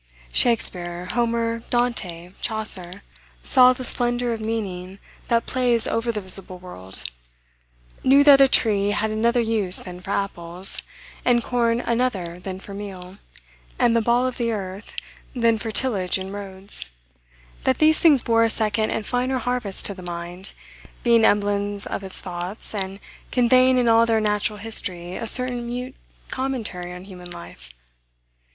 [0.33, 3.03] Shakspeare, Homer, Dante, Chaucer,
[3.43, 7.03] saw the splendor of meaning that plays over the visible world;
[8.03, 10.81] knew that a tree had another use than for apples,
[11.23, 13.19] and corn another than for meal,
[13.77, 14.95] and the ball of the earth,
[15.35, 16.87] than for tillage and roads:
[17.63, 20.51] that these things bore a second and finer harvest to the mind,
[21.03, 22.99] being emblems of its thoughts, and
[23.31, 25.93] conveying in all their natural history a certain mute
[26.31, 27.69] commentary on human life.